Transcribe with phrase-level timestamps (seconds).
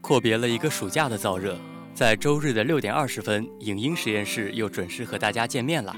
[0.00, 1.56] 阔别了一个暑假的燥热，
[1.94, 5.94] 在周日的六点二十分，影音实验室又准时和大家见面了。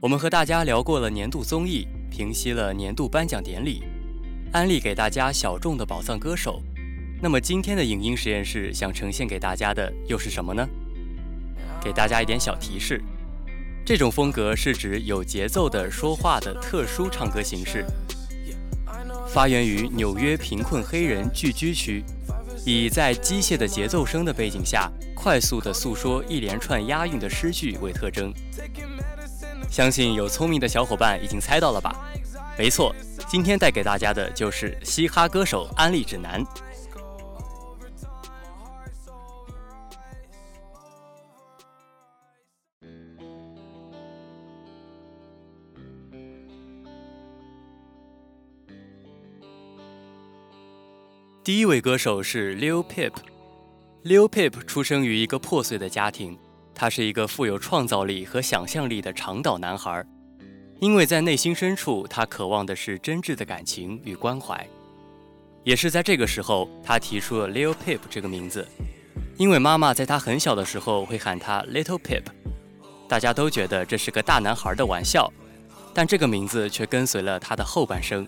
[0.00, 3.82] 我们和大家聊过了年度综艺，平息了年度颁奖典礼，
[4.52, 6.62] 安利给大家小众的宝藏歌手。
[7.20, 10.66] 那么今天的影音实验室想呈现给大家的又是什么呢？
[11.82, 13.02] 给大家一点小提示，
[13.84, 17.84] 这种风格是指有节奏的说话的特殊唱歌形式，
[19.36, 22.02] 发源于纽约贫困黑人聚居区。
[22.64, 28.32] 以在机械的节奏声的背景下，快速的诉说一连串押韵的诗句为特征。
[29.70, 31.94] 相信有聪明的小伙伴已经猜到了吧？
[32.56, 32.96] 没错，
[33.28, 36.42] 今天带给大家的就是嘻哈歌手安利指南。
[51.46, 53.12] 第一位歌手是 Lil Peep。
[54.02, 56.36] Lil Peep 出生于一个破碎的家庭，
[56.74, 60.04] 他是一个富有创造力和想象力的长岛男孩。
[60.80, 64.68] 因为在内心深处，他渴望的是真挚的感情与关怀。
[65.62, 68.66] 也是在这个时候，他提出了 Lil Peep 这个名字，
[69.36, 72.24] 因为妈妈在他很小的时候会喊他 Little Peep，
[73.06, 75.32] 大家都觉得这是个大男孩的玩笑，
[75.94, 78.26] 但这个名字却跟随了他的后半生。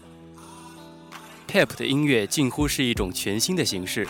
[1.49, 4.07] Pep 的音乐近乎是一种全新的形式，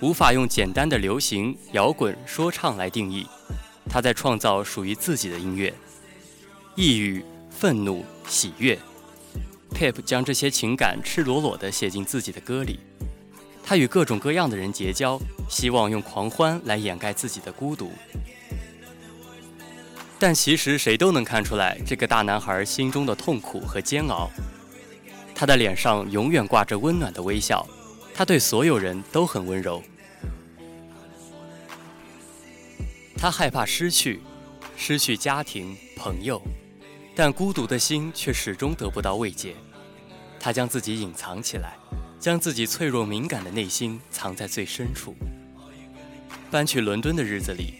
[0.00, 3.24] 无法用简单的流行、摇滚、说唱来定义。
[3.88, 5.72] 他在创造属于自己的音乐，
[6.74, 8.76] 抑郁、愤怒、喜悦。
[9.72, 12.80] Pep 将这些情感赤裸裸地写进自己的歌里。
[13.62, 15.16] 他与各种各样的人结交，
[15.48, 17.92] 希望用狂欢来掩盖自己的孤独。
[20.18, 24.28] 但其实谁都能看出来，这个大男孩心中的痛苦和煎熬。
[25.40, 27.66] 他的脸上永远挂着温暖的微笑，
[28.12, 29.82] 他对所有人都很温柔。
[33.16, 34.20] 他害怕失去，
[34.76, 36.42] 失去家庭、朋友，
[37.16, 39.56] 但孤独的心却始终得不到慰藉。
[40.38, 41.74] 他将自己隐藏起来，
[42.18, 45.14] 将自己脆弱敏感的内心藏在最深处。
[46.50, 47.76] 搬去伦敦的日子里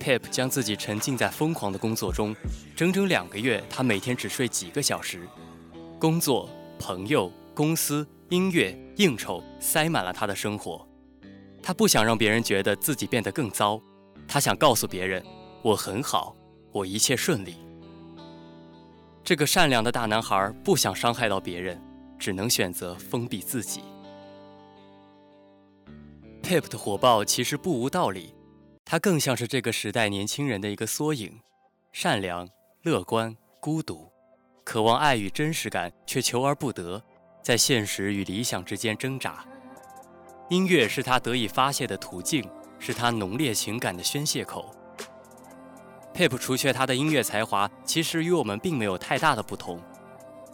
[0.00, 2.34] ，Pip 将自己沉浸在疯狂的工作中，
[2.74, 5.28] 整整两个月，他每天只睡几个小时，
[5.98, 6.48] 工作。
[6.78, 10.86] 朋友、公司、音乐、应酬塞满了他的生活，
[11.62, 13.80] 他不想让别人觉得自己变得更糟，
[14.26, 15.24] 他想告诉别人
[15.62, 16.34] ：“我很好，
[16.72, 17.56] 我一切顺利。”
[19.24, 21.80] 这个善良的大男孩不想伤害到别人，
[22.18, 23.80] 只能选择封闭自己。
[26.42, 28.34] Pep 的火爆其实不无道理，
[28.84, 31.40] 他更像是这个时代年轻人的一个缩影：
[31.92, 32.48] 善良、
[32.82, 34.11] 乐观、孤独。
[34.64, 37.02] 渴望爱与真实感，却求而不得，
[37.42, 39.44] 在现实与理想之间挣扎。
[40.48, 44.74] 音乐是他得以发泄的途径，是他浓烈情感的宣泄口。
[46.14, 49.80] 佩普除却他的音乐才华，其实与我们并没有太大的不同。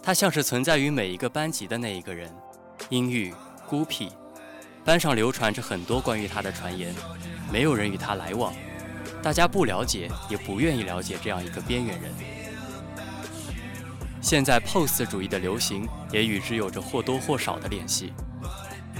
[0.03, 2.33] 他像是存在于每一个班级的那一个人，
[2.89, 3.35] 阴郁、
[3.69, 4.11] 孤僻。
[4.85, 6.95] 班上流传着很多关于他的传言，
[7.53, 8.55] 没有人与他来往，
[9.23, 12.15] 大家不了解，也不愿意了解这样一个边缘人。
[14.21, 18.12] 现在，post 主义的流行也与之有着或多或少的联系。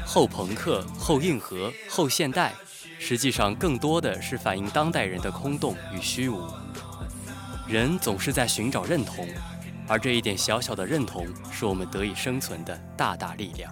[0.07, 2.55] 后朋克、后硬核、后现代，
[2.99, 6.47] 实际上更多的是反映当代人的空洞与虚无。
[7.67, 9.29] 人总是在寻找认同，
[9.87, 13.71] 而这一点小小的认同，是我们得以生存的大大力量。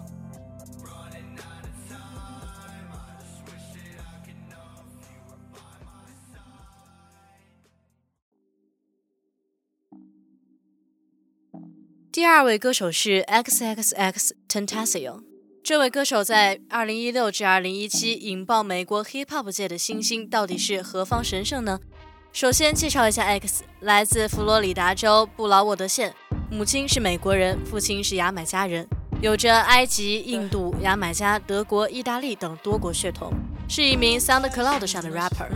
[12.17, 15.21] 第二位歌手是 X X X Tentacion。
[15.63, 21.79] 这位歌手在2016至2017引爆美国 hip hop 界的新星，到底是何方神圣呢？
[22.33, 26.15] 首先介绍一下 X，来自佛罗里达州布劳沃德县，
[26.51, 28.89] 母亲是美国人，父亲是牙买加人，
[29.21, 33.31] 有着埃及、印度、牙买加、德国、意大利等多国血统，
[33.69, 35.51] 是一名 SoundCloud 上的 rapper。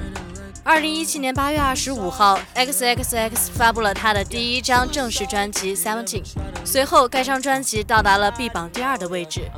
[0.63, 6.23] 二零一七年八月二十五号，X X X 发布了他的第一张正式专辑《Seventeen》，
[6.65, 9.51] 随后该张专辑到达了 B 榜第二的位置，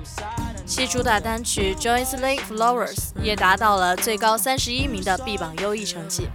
[0.65, 6.29] 其主打单曲《Joyously Flowers》也达到了最高三十一名的 B 榜优异成绩。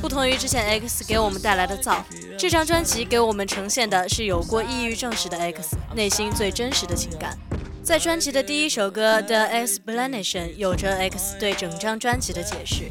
[0.00, 1.98] 不同于之前 X 给我们带来的燥，
[2.38, 7.36] 这张专辑给我们呈现的是有过抑郁症时的 X 内心最真实的情感。
[7.82, 12.88] 在专辑的第一首歌《The Explanation》有着 X 对整张专辑的解释。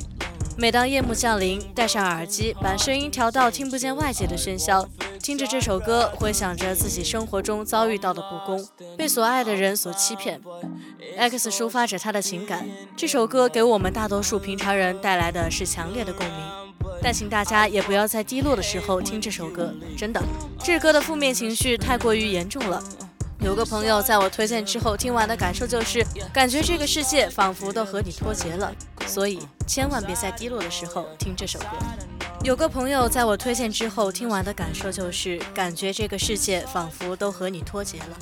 [0.58, 4.88] 每当夜幕降临，戴上耳机，把声音调到听不见外界的喧嚣，
[5.22, 8.66] 听着这首歌，回想着自己生活中遭遇到的不公，
[8.98, 10.40] 被所爱的人所欺骗。
[11.18, 12.66] X 抒发着他的情感，
[12.96, 16.36] 这首歌给我们大多数平常人带来的是强烈的共鸣。
[17.02, 20.24] 但请大家也不要在低落的时候听这首歌，真的，
[20.64, 22.82] 这歌的负面情绪太过于严重了。
[23.42, 26.04] 有个朋友在我推荐之后听完的感受就是，
[26.34, 28.74] 感觉这个世界仿佛都和你脱节了。
[29.08, 31.68] 所以千万别在低落的时候听这首歌。
[32.44, 38.18] 有个朋友在我推荐之后听完的感受就是，感觉这个世界仿佛都和你脱节了。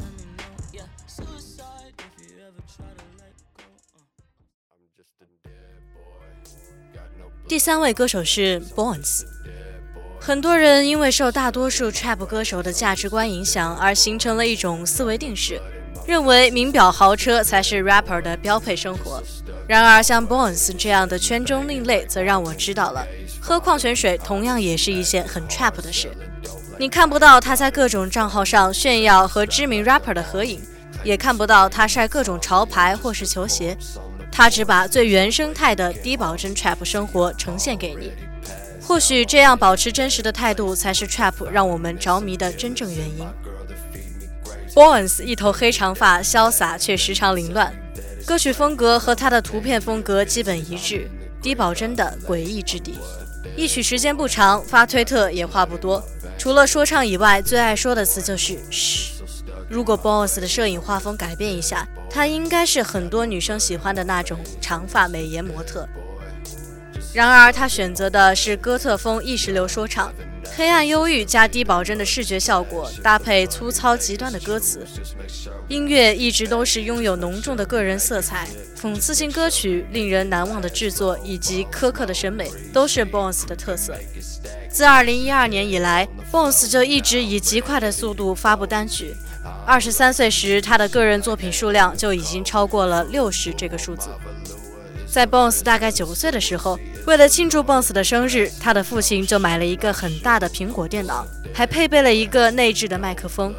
[7.46, 9.24] 第三位歌手是 Bones。
[10.20, 15.60] 很多人因为受大多数 trap 歌手的价值观影响，而形成了一种思维定式，
[16.08, 19.22] 认为名表豪车才是 rapper 的标配生活。
[19.68, 23.08] 然而，像 Bones 这样的圈中另类，则让我知道了，
[23.40, 26.12] 喝矿泉水同样也是一件很 trap 的事。
[26.78, 30.60] 你看不到他在各种账号上炫耀和知名 rapper 的合影，
[31.04, 33.78] 也看不到他晒各种潮牌或是球鞋，
[34.32, 38.12] 他只把最原生态的低保真 trap 生活呈现给你。
[38.82, 43.26] 或许这样保持真实的态度，才是 trap 让我们着迷的真正原因。
[44.74, 47.72] Bones 一头黑长发，潇洒却时常凌乱，
[48.26, 51.10] 歌曲风格和他的图片风格基本一致，
[51.42, 52.96] 低保真的诡异之底。
[53.56, 56.02] 一曲时间不长，发推特也话不多，
[56.38, 59.12] 除了说唱以外，最爱说的词就是嘘。
[59.70, 65.88] 如果 BOSS 的摄影画风改变一下，他应该是很多女生喜欢的那种长发美颜模特。
[67.14, 70.12] 然而，他选择的是哥特风意识流说唱，
[70.56, 74.86] 黑暗忧郁加低保真的视觉效果，搭配粗糙极端的歌词，
[75.68, 78.48] 音乐一直都是拥有浓重的个人色彩。
[78.80, 83.96] 讽刺性歌曲、令人难忘的制作以及苛刻的审美，都是 Bones 的特色。
[84.70, 89.16] 自2012年以来，Bones 就一直以极快的速度发布单曲。
[89.66, 94.10] 二十三岁时，他的个人作品数量就已经超过了六十这个数字。
[95.14, 101.24] 在 Bones 大概九岁的时候，为了庆祝 Bones 的生日，他的父亲就买了一个很大的苹果电脑，
[101.54, 103.54] 还配备了一个内置的麦克风。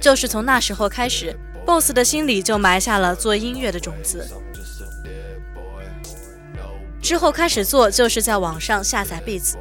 [0.00, 1.36] 就是从那时候开始
[1.66, 4.26] ，Bones 的心里就埋下了做音乐的种子。
[7.02, 9.52] 之后开始做，就是在网上下载 beats，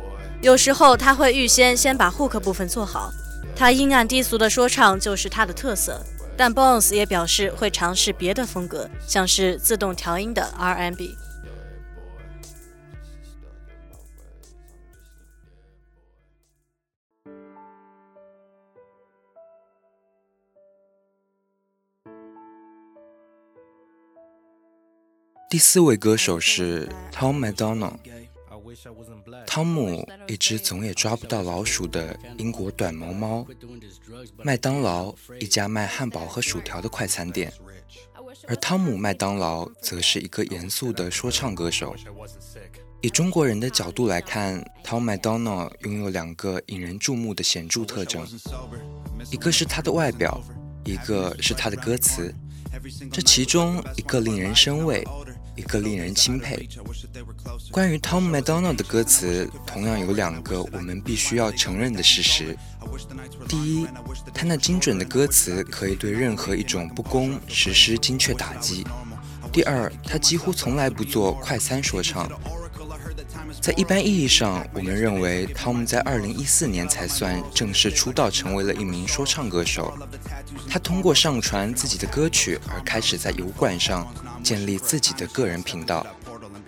[0.41, 3.11] 有时候他会预先先把 hook 部分做好。
[3.53, 6.01] 他阴暗低俗的说唱就是他的特色。
[6.37, 11.15] 但 Bones 也表示会尝试别的风格，像是自动调音的 R&B。
[25.49, 27.97] 第四位歌手是 Tom McDonald。
[29.45, 33.45] 汤姆，一只总也抓不到老鼠的英国短毛猫。
[34.43, 37.51] 麦当劳，一家卖汉堡和薯条的快餐店。
[38.47, 41.95] 而汤姆·麦当劳则是一个严肃的说唱歌手。
[43.01, 48.25] 以中国人的角度来看，汤·麦当劳拥有两个引人注目的显著特征：
[49.31, 50.41] 一个是他的外表，
[50.85, 52.33] 一个是他的歌词。
[53.11, 55.03] 这其中一个令人生畏。
[55.55, 56.67] 一个令人钦佩。
[57.71, 62.57] 关于 Tom MacDonald 的歌词，同样有两个我们必须要承认的事实：
[63.47, 63.87] 第一，
[64.33, 68.83] 他那精准的歌词可以对任何一种不公实施精确打击；
[69.51, 72.29] 第二，他几乎从来不做快餐说唱。
[73.61, 79.95] 在一般意义上，我们认为 Tom 在2014年才算正式出道，成为了一名说唱歌手。
[80.67, 84.11] 他通过上传自己的歌曲而开始在油管上。
[84.41, 86.05] 建立自己的个人频道，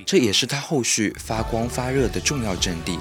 [0.06, 3.00] 这也是他后续发光发热的重要阵地。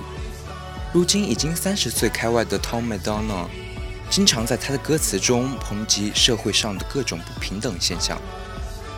[0.93, 3.49] 如今已经三十岁开外的 Tom McDonald，
[4.11, 8.21] 经常在他的歌词中抨击社会上的各种不平等现象，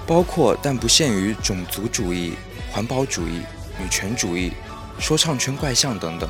[0.07, 2.35] 包括但不限于种族主义、
[2.73, 3.43] 环保主义、
[3.81, 4.53] 女权主义、
[4.99, 6.29] 说唱圈怪象等等。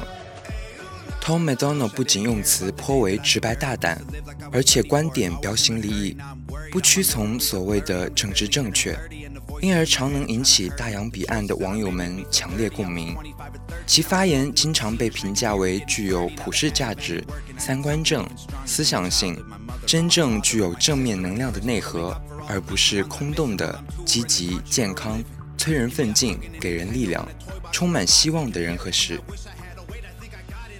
[1.23, 3.99] Tom McDonald 不仅用词颇为直白大胆，
[4.53, 6.17] 而且观点标新立异，
[6.71, 8.95] 不屈从所谓的政治正确。
[9.65, 13.17] 因而常能引起大洋彼岸的网友们强烈共鸣，
[13.87, 17.25] 其发言经常被评价为具有普世价值、
[17.57, 18.29] 三观正、
[18.67, 19.35] 思想性，
[19.87, 22.15] 真正具有正面能量的内核，
[22.47, 25.19] 而不是空洞的积极、健康、
[25.57, 27.27] 催人奋进、给人力量、
[27.73, 29.19] 充满希望的人和事。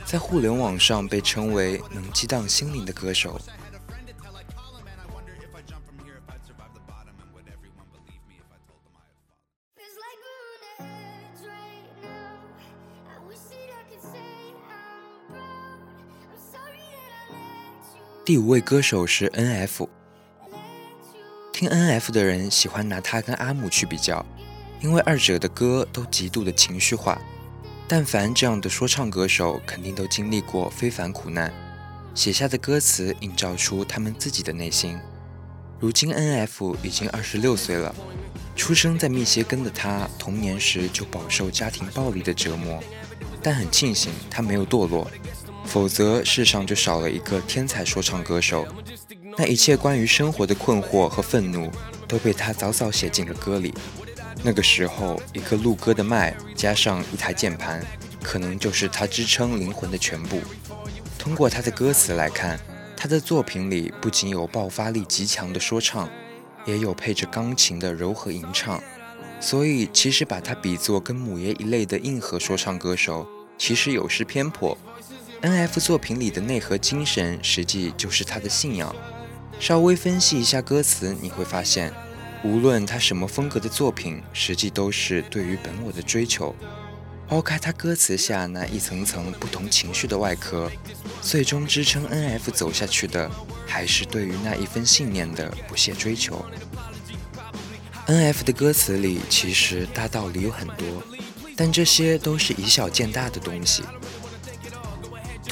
[0.05, 3.41] 在互联网上被称为能激荡心灵的歌手。
[18.35, 19.89] 第五位歌手是 N.F。
[21.53, 24.27] 听 N.F 的人喜欢拿他跟阿姆去比较，
[24.81, 27.23] 因为二者的歌都极度的情绪化。
[27.87, 31.55] 但凡这样的说唱歌手，肯定都经历过非凡苦难，
[32.13, 34.99] 写下的歌词映照出他们自己的内心。
[35.79, 37.95] 如今 N.F 已经二十六岁了，
[38.57, 42.83] 出生在密歇根的他，童年时就饱受家庭暴力的折磨，
[43.41, 45.09] 但很庆幸他没有堕落。
[45.75, 48.65] 否则，世上就少了一个天才说唱歌手。
[49.37, 51.69] 那一切关于生活的困惑和愤怒，
[52.07, 53.75] 都被他早早写进了歌里。
[54.45, 57.85] 那个时候，一个录歌的麦加上一台键盘，
[58.23, 60.41] 可能就是他支撑灵魂的全部。
[61.19, 62.57] 通过他的歌词来看，
[62.97, 66.09] 他的作品里不仅有爆发力极强的说唱，
[66.67, 68.81] 也有配着钢琴的柔和吟唱。
[69.41, 73.27] 所以，其实把他比作跟母爷一类的硬核说唱歌手，
[73.59, 74.79] 其实有失偏颇。
[75.45, 78.97] N.F 作品里的内核精神，实际就是他的信仰。
[79.61, 81.93] 稍微分析一下歌词，你会发现，
[82.43, 86.57] 无论他什么风格的作品，实际都是对于本我的追求。
[87.29, 90.73] 抛开他歌词下那一层层不同情绪的外壳，
[91.21, 93.31] 最终支撑 N.F 走下去的，
[93.67, 96.43] 还是对于那一份信念的不懈追求。
[98.07, 101.03] N.F 的歌词里其实大道理有很多，
[101.55, 103.83] 但这些都是以小见大的东西。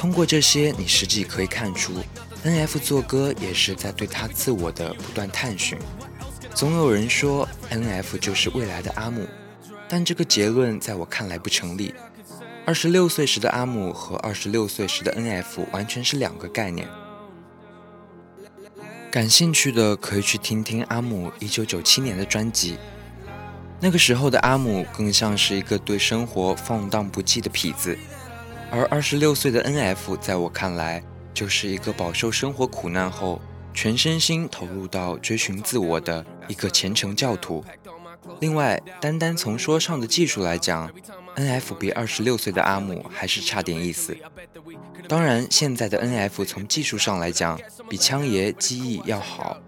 [0.03, 1.93] 通过这些，你实际可以看出
[2.43, 5.79] ，N.F 做歌也是在对他自我的不断探寻。
[6.53, 9.25] 总有人说 N.F 就是未来的阿姆，
[9.89, 11.95] 但这个结论在我看来不成立。
[12.67, 16.89] 二十六岁时的阿姆和二十六岁时的 N.F 完全是两个概念。
[19.09, 22.77] 感兴趣的可以去听听阿姆一九九七年的专辑，
[23.79, 27.97] 那个时候的阿姆更像是一个对生活放荡不羁的痞子。
[28.73, 33.39] 而二十六岁的 N.F，在我看来，就是一个饱受生活苦难后，
[33.75, 37.63] 全身心投入到追寻自我的一个虔诚教徒。
[38.41, 40.91] 另外，单单从说唱的技术来讲
[41.35, 44.17] ，N.F 比二十六岁的阿姆还是差点意思。
[45.07, 47.61] 当然，现在的 N.F 从技术上来讲，
[47.91, 49.59] 比枪爷技艺要好。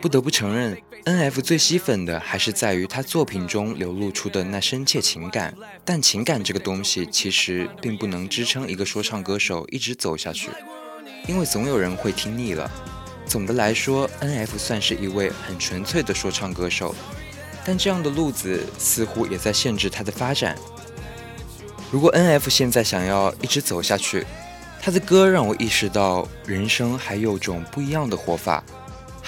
[0.00, 5.54] 不得不承认，N.F 最吸粉的还是在于他作品中流露出的那深切情感。
[5.84, 10.50] 但情感这个东西，其实并不能支撑一个说唱歌手一直走下去，
[11.26, 12.70] 因为总有人会听腻了。
[13.26, 16.94] 总的来说，N.F 算是一位很纯粹的说唱歌手，
[17.64, 20.56] 但这样的路子似乎也在限制他的发展。
[21.90, 24.26] 如果 N.F 现在想要一直走下去，
[24.80, 28.64] 他的歌让我意识到人生还有种不一样的活法。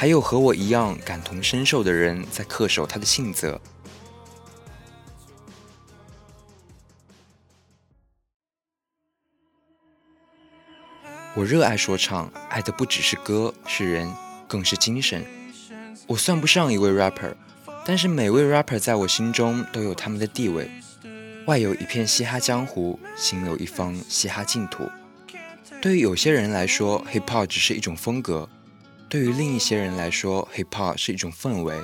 [0.03, 3.61] 还有和我一样感同身受的人在恪守他的信则。
[11.37, 14.13] 我热爱说唱，爱的不只是歌，是人，
[14.49, 15.25] 更是精神。
[16.09, 17.37] 我算不上一位 rapper，
[17.87, 20.69] 但是每位 rapper 在我心中都有他们的地位。
[21.47, 24.91] 外有一片嘻哈江湖，心有一方嘻哈净土。
[25.81, 28.49] 对于有些人来说，hip hop 只是一种风格。
[29.13, 31.79] 对于另一些人来说，hip hop 是一种氛围，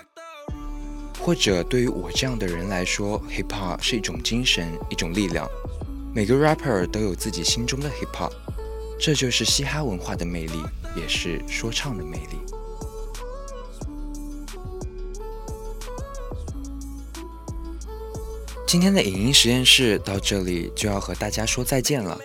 [1.21, 5.47] 或者对于我这样的人来说，hip hop 是一种精神，一种力量。
[6.15, 8.33] 每个 rapper 都有自己心中的 hip hop，
[8.99, 10.63] 这就是嘻哈文化的魅力，
[10.97, 12.39] 也是说唱的魅力。
[18.67, 22.19] 今天的影音实验室到这里就要和大家说再见了。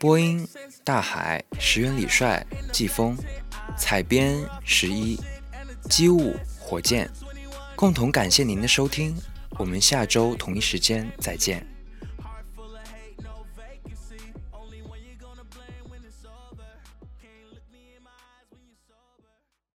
[0.00, 0.48] 播音：
[0.82, 3.14] 大海、石原李帅、季风。
[3.76, 5.18] 采编十一，
[5.88, 7.08] 机务火箭，
[7.74, 9.16] 共同感谢您的收听，
[9.58, 11.71] 我们下周同一时间再见。